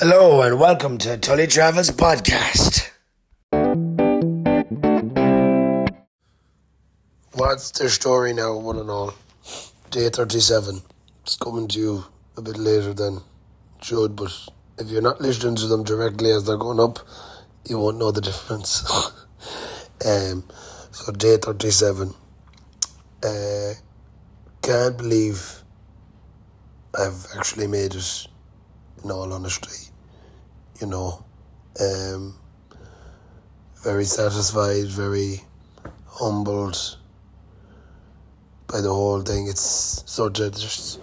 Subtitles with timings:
[0.00, 2.88] Hello and welcome to Tully Travels Podcast.
[7.32, 9.14] What's their story now, one and all?
[9.90, 10.82] Day 37.
[11.24, 12.04] It's coming to you
[12.36, 13.22] a bit later than
[13.82, 14.30] should, but
[14.78, 17.00] if you're not listening to them directly as they're going up,
[17.68, 18.88] you won't know the difference.
[20.06, 20.44] um,
[20.92, 22.14] so, day 37.
[23.24, 23.72] Uh,
[24.62, 25.64] can't believe
[26.96, 28.28] I've actually made it
[29.04, 29.90] all honesty.
[30.80, 31.24] You know,
[31.80, 32.34] um,
[33.82, 35.42] very satisfied, very
[36.06, 36.98] humbled
[38.66, 39.48] by the whole thing.
[39.48, 41.00] It's sort of just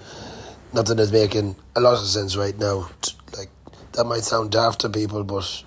[0.74, 2.90] nothing is making a lot of sense right now.
[3.38, 3.50] Like
[3.94, 5.64] that might sound daft to people, but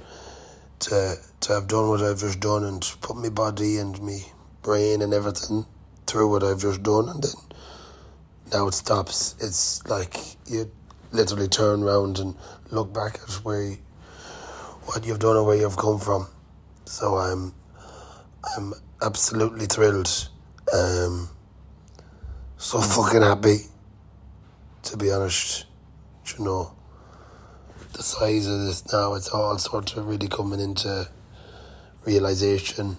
[0.80, 4.26] to to have done what I've just done and put my body and me
[4.62, 5.66] brain and everything
[6.06, 7.32] through what I've just done, and then
[8.52, 9.34] now it stops.
[9.40, 10.70] It's like you
[11.12, 12.34] literally turn around and
[12.70, 13.78] look back at where you,
[14.84, 16.26] what you've done or where you've come from.
[16.84, 17.54] So I'm
[18.56, 20.28] I'm absolutely thrilled.
[20.72, 21.28] Um,
[22.56, 23.58] so fucking happy.
[24.84, 25.66] To be honest,
[26.38, 26.74] you know,
[27.92, 31.08] the size of this now, it's all sort of really coming into
[32.06, 32.96] realization.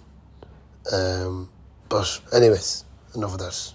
[0.91, 1.50] Um,
[1.88, 3.73] but anyways, enough of that.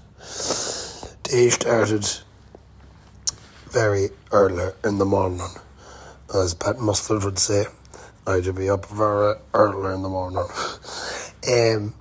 [1.24, 2.08] Day started
[3.74, 5.40] very early in the morning,
[6.32, 7.64] as Pat Mustard would say.
[8.24, 10.44] I would be up very early in the morning.
[11.50, 11.92] um,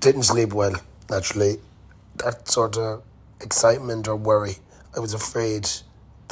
[0.00, 0.74] didn't sleep well,
[1.08, 1.58] naturally.
[2.16, 3.04] That sort of
[3.40, 4.56] excitement or worry,
[4.96, 5.68] I was afraid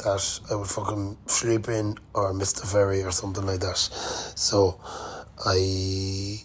[0.03, 3.77] that I would fucking sleep in or miss the ferry or something like that.
[3.77, 4.77] So
[5.45, 6.41] I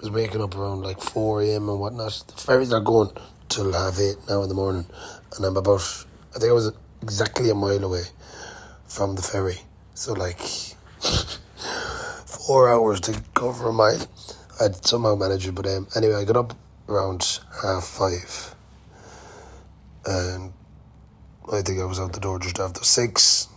[0.00, 1.68] was waking up around like 4 a.m.
[1.68, 2.24] and whatnot.
[2.28, 3.10] The ferries are going
[3.48, 4.86] till half eight now in the morning,
[5.36, 5.82] and I'm about,
[6.34, 8.04] I think I was exactly a mile away
[8.86, 9.58] from the ferry.
[9.94, 10.40] So, like,
[12.26, 14.06] four hours to cover a mile.
[14.60, 16.56] I'd somehow manage it, but um, anyway, I got up
[16.88, 18.54] around half five,
[20.06, 20.52] and
[21.52, 23.48] I think I was out the door just after six,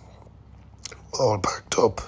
[1.19, 2.01] all packed up.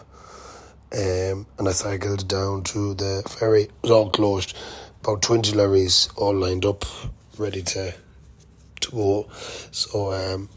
[0.94, 3.64] Um, and I cycled down to the ferry.
[3.64, 4.58] It was all closed.
[5.04, 6.84] About 20 lorries all lined up,
[7.38, 7.94] ready to
[8.82, 9.30] to go.
[9.72, 10.50] So um,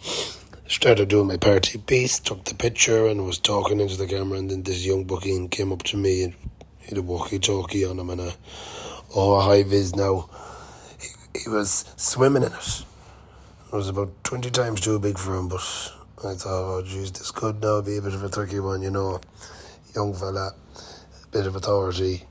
[0.66, 4.38] started doing my party piece, took the picture and was talking into the camera.
[4.38, 6.34] And then this young booking came up to me and
[6.78, 8.34] he had a walkie-talkie on him and a,
[9.14, 10.28] oh, a high vis now.
[11.00, 12.84] He, he was swimming in it.
[13.66, 15.60] It was about 20 times too big for him, but
[16.24, 18.90] I thought, oh, geez, this could now be a bit of a tricky one, you
[18.90, 19.20] know
[19.94, 20.52] young fella,
[21.30, 22.24] bit of authority.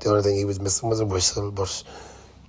[0.00, 1.82] The only thing he was missing was a whistle, but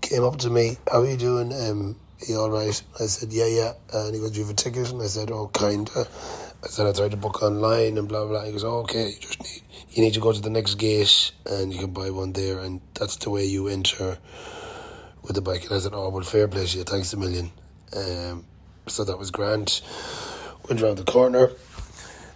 [0.01, 1.53] came up to me, how are you doing?
[1.53, 2.81] Um, are you all right?
[2.99, 3.73] I said, yeah, yeah.
[3.93, 4.91] And he goes, do you have a ticket?
[4.91, 6.07] And I said, oh, kinda.
[6.63, 8.43] I said, I tried to book online and blah, blah.
[8.45, 9.61] He goes, oh, okay, you just need,
[9.91, 12.59] you need to go to the next gate and you can buy one there.
[12.59, 14.17] And that's the way you enter
[15.21, 15.65] with the bike.
[15.65, 16.83] And I said, oh, well, fair play to you.
[16.83, 17.51] Thanks a million.
[17.95, 18.45] Um,
[18.87, 19.81] so that was grand.
[20.69, 21.51] Went around the corner,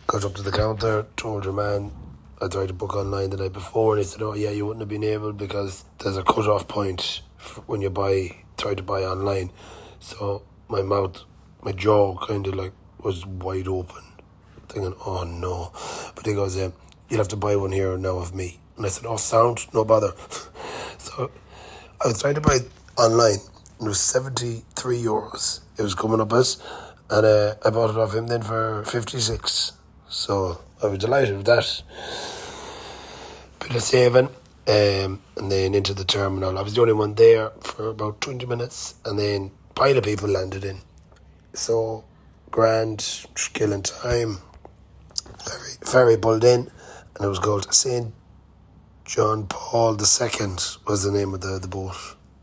[0.08, 1.92] got up to the counter, told your man,
[2.42, 4.82] I tried to book online the night before, and he said, "Oh yeah, you wouldn't
[4.82, 7.22] have been able because there's a cut off point
[7.66, 9.52] when you buy try to buy online."
[10.00, 11.26] So my mouth,
[11.62, 12.72] my jaw, kind of like
[13.04, 14.04] was wide open,
[14.70, 15.74] thinking, "Oh no!"
[16.16, 16.72] But he goes, um,
[17.10, 19.84] "You'll have to buy one here now of me." And I said, "Oh, sound, no
[19.84, 20.14] bother."
[20.98, 21.32] so
[22.00, 22.60] I was trying to buy
[22.98, 23.40] online,
[23.80, 25.60] and it was seventy three euros.
[25.78, 26.58] It was coming up as,
[27.10, 29.74] and uh, I bought it off him then for fifty six.
[30.10, 31.84] So I was delighted with that.
[33.60, 34.30] Bit of saving.
[34.68, 36.58] Um, and then into the terminal.
[36.58, 40.30] I was the only one there for about 20 minutes, and then pile of people
[40.30, 40.78] landed in.
[41.54, 42.04] So,
[42.52, 44.40] grand, killing time.
[45.44, 46.70] Ferry, ferry pulled in,
[47.16, 48.14] and it was called St.
[49.06, 50.56] John Paul II
[50.86, 51.96] was the name of the, the boat.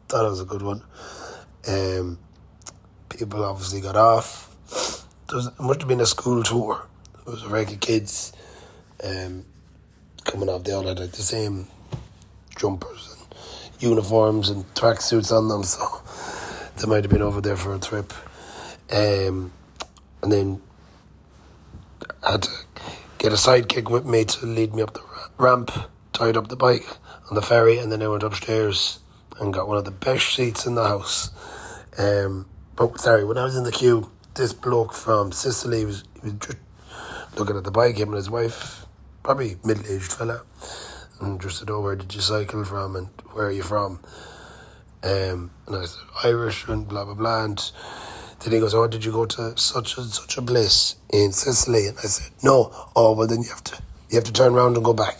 [0.08, 0.82] Thought it was a good one.
[1.68, 2.18] Um,
[3.08, 4.52] people obviously got off.
[5.28, 6.88] There was, must have been a school tour.
[7.26, 8.32] There was a rank of kids
[9.02, 9.44] um,
[10.22, 10.62] coming off.
[10.62, 11.66] They all had like the same
[12.54, 16.02] jumpers and uniforms and tracksuits on them, so
[16.76, 18.12] they might have been over there for a trip.
[18.92, 19.50] Um,
[20.22, 20.62] and then
[22.22, 22.50] I had to
[23.18, 25.02] get a sidekick with me to lead me up the
[25.36, 25.72] ramp,
[26.12, 26.86] tied up the bike
[27.28, 29.00] on the ferry, and then I went upstairs
[29.40, 31.30] and got one of the best seats in the house.
[31.98, 32.46] Um,
[32.76, 36.58] but sorry, when I was in the queue, this bloke from Sicily was, was just
[37.36, 38.86] looking at the bike, him and his wife,
[39.22, 40.42] probably middle aged fella,
[41.20, 44.00] and just said, Oh, where did you cycle from and where are you from?
[45.02, 47.44] Um, and I said, Irish and blah, blah, blah.
[47.44, 47.70] And
[48.40, 51.86] Then he goes, oh, did you go to such and such a place in Sicily?
[51.86, 52.72] And I said, no.
[52.96, 55.18] Oh, well, then you have to, you have to turn around and go back.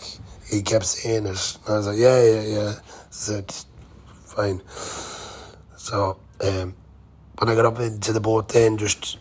[0.49, 1.57] He kept saying it.
[1.65, 2.73] And I was like, yeah, yeah, yeah.
[2.77, 3.53] I said,
[4.25, 4.61] fine.
[5.77, 6.75] So, um,
[7.37, 9.19] when I got up into the boat then, just,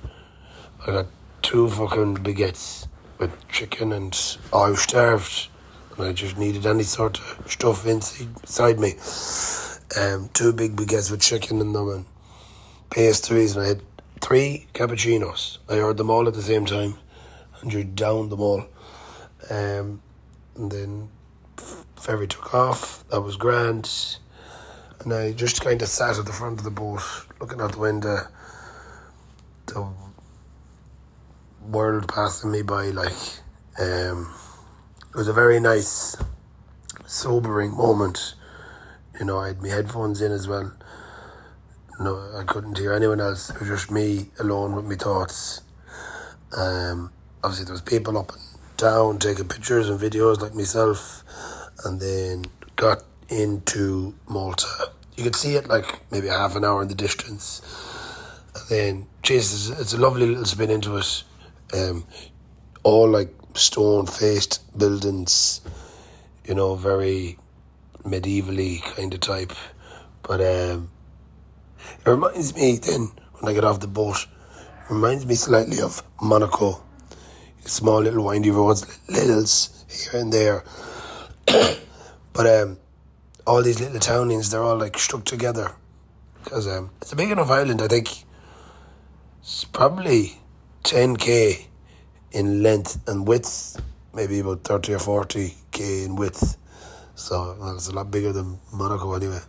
[0.84, 1.06] I got
[1.43, 2.85] two fucking baguettes
[3.18, 5.48] with chicken and I was starved.
[5.96, 8.94] And I just needed any sort of stuff inside me.
[9.98, 12.04] Um, two big baguettes with chicken in them and
[12.90, 13.82] pastries, and I had
[14.20, 15.58] three cappuccinos.
[15.68, 16.96] I ordered them all at the same time,
[17.60, 18.66] and you downed them all.
[19.48, 20.02] Um,
[20.54, 21.08] and then
[21.96, 23.06] ferry took off.
[23.08, 24.19] That was grand.
[25.00, 27.00] And I just kind of sat at the front of the boat,
[27.40, 28.19] looking out the window.
[29.66, 29.92] The
[31.66, 33.12] world passing me by, like.
[33.78, 34.32] Um,
[35.16, 36.14] it was a very nice,
[37.06, 38.34] sobering moment.
[39.18, 40.72] You know, I had my headphones in as well.
[41.98, 43.48] No, I couldn't hear anyone else.
[43.48, 45.62] It was just me alone with my thoughts.
[46.54, 48.40] Um, obviously, there was people up and
[48.76, 51.24] down taking pictures and videos like myself,
[51.86, 52.44] and then
[52.76, 54.90] got into Malta.
[55.16, 57.62] You could see it like maybe a half an hour in the distance.
[58.54, 61.24] And then, Jesus, it's a lovely little spin into it.
[61.74, 62.06] Um,
[62.82, 65.60] all like stone faced buildings,
[66.44, 67.38] you know, very
[68.04, 69.52] medievally kind of type.
[70.22, 70.90] But um,
[71.78, 74.26] it reminds me then, when I get off the boat,
[74.90, 76.82] reminds me slightly of Monaco.
[77.64, 80.64] Small little windy roads, littles here and there.
[82.32, 82.78] but um,
[83.46, 85.74] all these little townings, they're all like stuck together.
[86.44, 88.08] Because um, it's a big enough island, I think.
[89.40, 90.38] It's probably
[90.86, 91.66] 10k
[92.30, 93.82] in length and width,
[94.14, 96.56] maybe about 30 or 40k in width.
[97.16, 99.40] So well, it's a lot bigger than Monaco anyway.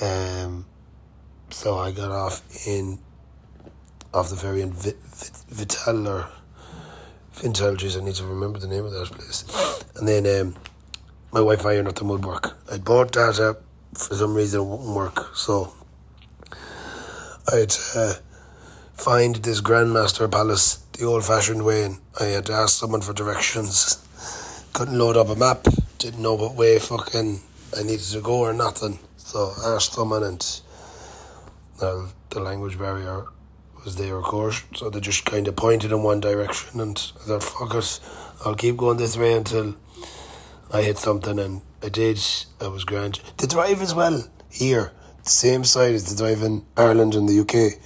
[0.00, 0.64] Um,
[1.50, 3.00] so I got off in
[4.12, 6.30] off the ferry in Vit, Vit, Vital or
[7.76, 9.44] geez, I need to remember the name of that place.
[9.96, 10.54] And then um,
[11.32, 12.56] my wife ironed up the woodwork.
[12.70, 13.56] I bought that
[13.92, 15.74] for some reason it wouldn't work, so
[17.52, 18.14] I'd uh,
[18.94, 23.12] find this Grandmaster Palace the old fashioned way and I had to ask someone for
[23.12, 24.00] directions.
[24.72, 25.66] Couldn't load up a map,
[25.98, 27.40] didn't know what way fucking
[27.76, 28.98] I needed to go or nothing.
[29.16, 30.60] So I asked someone and
[31.78, 33.26] the language barrier
[33.84, 34.62] was there, of course.
[34.74, 38.00] So they just kind of pointed in one direction, and I thought, fuck it,
[38.44, 39.76] I'll keep going this way until
[40.72, 42.20] I hit something, and I did.
[42.60, 43.20] I was grand.
[43.36, 44.92] The drive as well here,
[45.22, 47.78] same side as the drive in Ireland and the UK.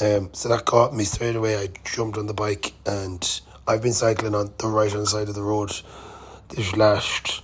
[0.00, 1.56] Um, so that caught me straight away.
[1.58, 5.34] I jumped on the bike, and I've been cycling on the right hand side of
[5.34, 5.70] the road
[6.48, 7.42] this last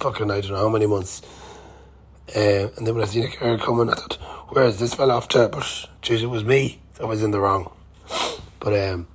[0.00, 1.22] fucking I don't know how many months.
[2.34, 4.14] Um, and then when I seen a car coming, I thought,
[4.48, 5.48] where's this fell off to?
[5.48, 5.62] But
[6.02, 6.80] jeez, it was me.
[7.00, 7.70] I was in the wrong.
[8.60, 9.06] But um,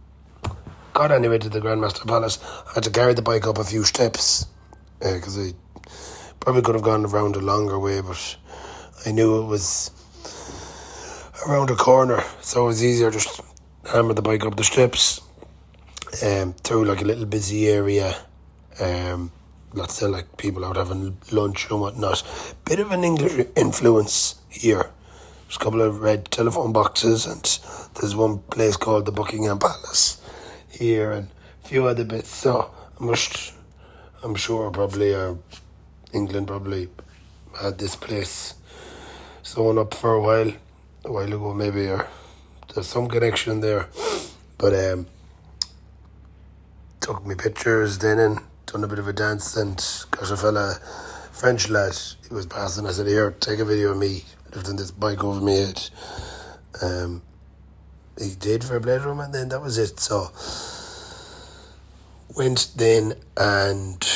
[0.93, 2.39] got anyway to the Grandmaster Palace.
[2.67, 4.45] I had to carry the bike up a few steps
[4.99, 5.51] because uh,
[5.85, 5.93] I
[6.39, 8.37] probably could have gone around a longer way, but
[9.05, 9.91] I knew it was
[11.47, 13.41] around the corner, so it was easier just
[13.91, 15.21] hammer the bike up the steps
[16.23, 18.15] um, through like a little busy area.
[18.79, 19.31] Um,
[19.73, 22.23] lots of like people out having lunch and whatnot.
[22.65, 24.89] Bit of an English influence here.
[25.43, 27.43] There's a couple of red telephone boxes, and
[27.95, 30.21] there's one place called the Buckingham Palace
[30.69, 31.29] here, and
[31.63, 32.29] a few other bits.
[32.29, 33.53] So I must,
[34.23, 35.35] I'm sure, probably uh,
[36.13, 36.89] England probably
[37.59, 38.53] had this place
[39.41, 40.53] sewn up for a while,
[41.05, 42.07] a while ago maybe, or
[42.73, 43.87] there's some connection there.
[44.57, 45.07] But um,
[46.99, 49.77] took me pictures then and done a bit of a dance and
[50.11, 50.79] got a fella,
[51.31, 52.85] French lad, he was passing.
[52.85, 55.89] I said, Here, take a video of me lifting this bike over my head.
[56.81, 57.21] Um,
[58.17, 59.99] he did for a blade room and then that was it.
[59.99, 60.31] So,
[62.35, 64.07] went then and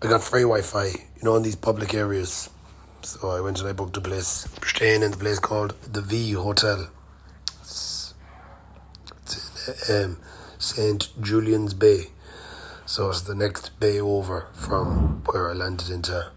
[0.00, 2.48] I got free Wi Fi, you know, in these public areas.
[3.04, 6.32] So I went and I booked a place, staying in the place called the V
[6.32, 6.88] Hotel.
[7.60, 8.14] It's,
[9.22, 10.16] it's in um,
[10.58, 11.10] St.
[11.20, 12.06] Julian's Bay.
[12.86, 16.32] So it's the next bay over from where I landed into.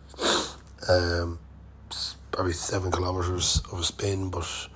[0.90, 1.40] Um,
[2.34, 4.68] probably seven kilometers of a spin, but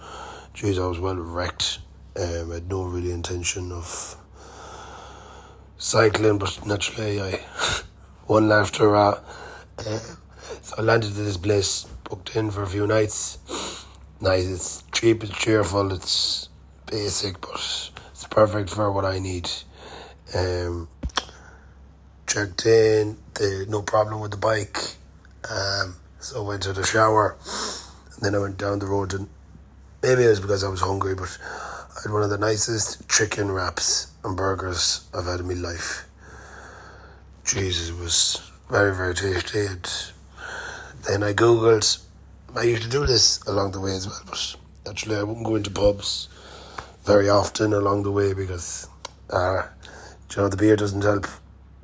[0.54, 1.80] geez, I was well wrecked.
[2.16, 4.16] Um, I had no really intention of
[5.78, 7.32] cycling, but naturally, I
[8.28, 8.96] one laughter.
[8.96, 9.20] Uh,
[9.86, 10.00] uh,
[10.62, 13.38] so I landed at this place, booked in for a few nights.
[14.20, 16.50] Nice, it's cheap, it's cheerful, it's
[16.86, 17.56] basic, but
[18.12, 19.50] it's perfect for what I need.
[20.36, 20.88] Um,
[22.28, 24.78] checked in, the, no problem with the bike.
[25.50, 27.38] Um, so I went to the shower,
[28.14, 29.28] and then I went down the road and
[30.04, 33.52] maybe it was because I was hungry, but I had one of the nicest chicken
[33.52, 36.06] wraps and burgers I've had in my life.
[37.44, 39.66] Jesus, it was very, very tasty.
[39.66, 40.12] And
[41.08, 42.04] then I googled.
[42.56, 44.56] I used to do this along the way as well, but
[44.90, 46.28] actually I wouldn't go into pubs
[47.04, 48.88] very often along the way because,
[49.30, 49.64] uh,
[50.30, 51.28] you know, the beer doesn't help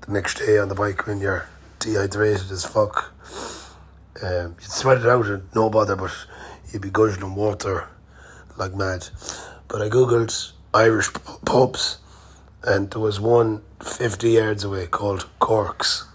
[0.01, 1.47] the next day on the bike when you're
[1.79, 3.13] dehydrated as fuck.
[4.21, 6.11] Um, you'd sweat it out and no bother, but
[6.71, 7.87] you'd be guzzling water
[8.57, 9.07] like mad.
[9.67, 11.11] But I googled Irish
[11.45, 11.97] pubs,
[12.63, 16.05] and there was one 50 yards away called Corks.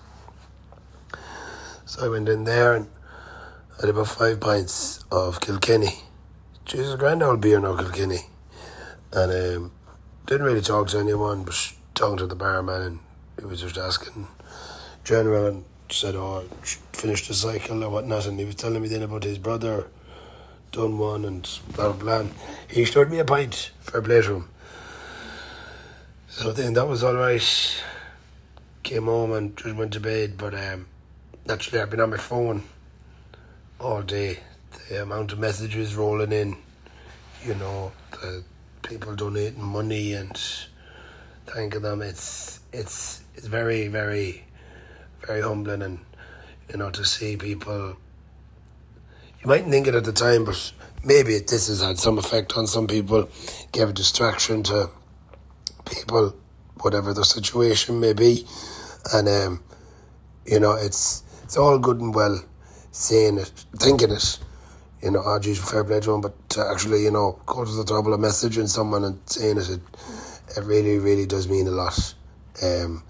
[1.93, 2.89] So I went in there and
[3.77, 6.05] I had about five pints of Kilkenny.
[6.65, 8.31] Jesus, grand old beer now, Kilkenny.
[9.13, 9.73] And um,
[10.25, 12.99] didn't really talk to anyone, but talking to the barman, and
[13.39, 14.27] he was just asking
[15.05, 16.49] general and said, oh,
[16.95, 19.91] finished the cycle or whatnot, and he was telling me then about his brother
[20.71, 22.31] done one and blah blah blah.
[22.69, 24.49] He showed me a pint for a plate room.
[26.29, 27.83] So then that was all right.
[28.83, 30.87] Came home and just went to bed, but um,
[31.47, 32.63] naturally I've been on my phone
[33.81, 34.39] all day.
[34.89, 36.57] The amount of messages rolling in,
[37.45, 38.45] you know, the
[38.83, 40.37] people donating money and
[41.47, 42.03] thanking them.
[42.03, 44.45] It's it's it's very very
[45.27, 45.99] very humbling and
[46.71, 47.97] you know to see people
[49.43, 50.73] you mightn't think it at the time, but
[51.05, 53.29] maybe this has had some effect on some people,
[53.73, 54.89] gave a distraction to
[55.85, 56.37] people,
[56.81, 58.47] whatever the situation may be.
[59.13, 59.65] And, um,
[60.47, 62.43] you know, it's it's all good and well
[62.93, 64.39] saying it, thinking it,
[65.03, 67.71] you know, oh, geez, fair play to him, but to actually, you know, go to
[67.71, 69.81] the trouble of messaging someone and saying it, it,
[70.57, 72.15] it really, really does mean a lot.
[72.63, 73.03] Um,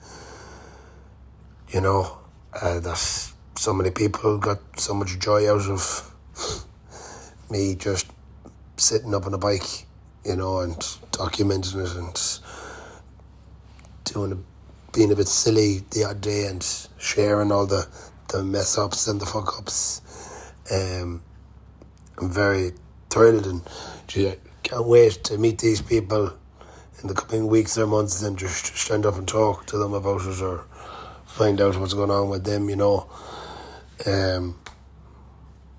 [1.68, 2.18] you know,
[2.60, 6.12] uh, that so many people got so much joy out of
[7.48, 8.10] me just
[8.76, 9.86] sitting up on a bike,
[10.24, 10.78] you know, and
[11.12, 12.40] documenting it and
[14.02, 17.86] doing a, being a bit silly the odd day and sharing all the,
[18.32, 20.00] the mess ups and the fuck ups.
[20.72, 21.22] Um,
[22.18, 22.72] I'm very
[23.10, 23.62] thrilled and
[24.06, 26.32] can't wait to meet these people
[27.02, 30.22] in the coming weeks or months and just, stand up and talk to them about
[30.22, 30.64] it or
[31.26, 33.06] find out what's going on with them, you know.
[34.06, 34.58] Um,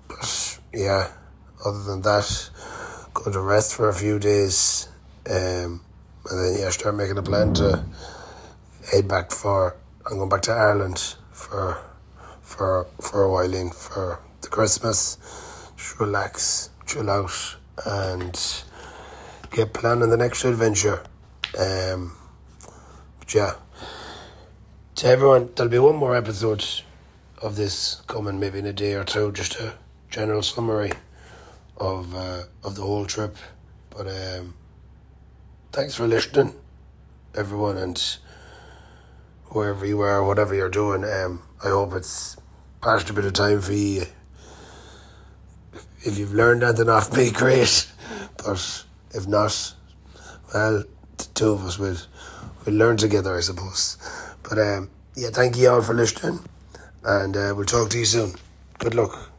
[0.08, 1.08] but yeah,
[1.64, 2.50] other than that,
[3.14, 4.88] go to rest for a few days,
[5.28, 5.80] um,
[6.30, 7.84] and then yeah, start making a plan to
[8.92, 9.76] head back for.
[10.06, 11.82] I'm going back to Ireland for
[12.54, 15.18] for for a while in for the Christmas.
[15.76, 18.38] Just relax, chill out, and
[19.50, 21.02] get planning the next adventure.
[21.58, 22.16] Um,
[23.18, 23.54] but yeah,
[24.96, 26.64] to everyone, there'll be one more episode
[27.42, 29.74] of this coming maybe in a day or two, just a
[30.10, 30.92] general summary
[31.76, 33.36] of uh, of the whole trip.
[33.90, 34.54] But um,
[35.72, 36.54] thanks for listening,
[37.34, 38.18] everyone, and
[39.46, 41.04] wherever you are, whatever you're doing.
[41.04, 42.36] Um, I hope it's
[42.84, 44.04] passed a bit of time for you.
[46.02, 47.90] If you've learned anything off me, great.
[48.36, 49.74] But if not,
[50.52, 50.84] well,
[51.16, 51.96] the two of us will
[52.66, 53.96] we'll learn together, I suppose.
[54.42, 56.40] But um, yeah, thank you all for listening
[57.02, 58.34] and uh, we'll talk to you soon.
[58.78, 59.33] Good luck.